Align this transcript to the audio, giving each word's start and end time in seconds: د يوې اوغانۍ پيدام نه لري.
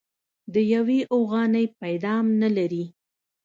د 0.53 0.55
يوې 0.73 0.99
اوغانۍ 1.13 1.65
پيدام 1.81 2.25
نه 2.41 2.49
لري. 2.57 2.85